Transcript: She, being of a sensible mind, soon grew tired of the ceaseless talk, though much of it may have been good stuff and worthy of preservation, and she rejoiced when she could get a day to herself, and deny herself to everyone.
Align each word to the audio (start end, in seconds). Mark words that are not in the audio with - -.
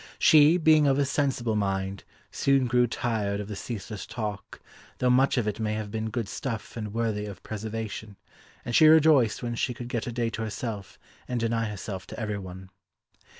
She, 0.17 0.57
being 0.57 0.87
of 0.87 0.97
a 0.97 1.05
sensible 1.05 1.55
mind, 1.55 2.05
soon 2.31 2.65
grew 2.65 2.87
tired 2.87 3.39
of 3.39 3.47
the 3.47 3.55
ceaseless 3.55 4.07
talk, 4.07 4.59
though 4.97 5.11
much 5.11 5.37
of 5.37 5.47
it 5.47 5.59
may 5.59 5.75
have 5.75 5.91
been 5.91 6.09
good 6.09 6.27
stuff 6.27 6.75
and 6.75 6.91
worthy 6.91 7.27
of 7.27 7.43
preservation, 7.43 8.17
and 8.65 8.75
she 8.75 8.87
rejoiced 8.87 9.43
when 9.43 9.53
she 9.53 9.75
could 9.75 9.89
get 9.89 10.07
a 10.07 10.11
day 10.11 10.31
to 10.31 10.41
herself, 10.41 10.97
and 11.27 11.39
deny 11.39 11.65
herself 11.65 12.07
to 12.07 12.19
everyone. 12.19 12.71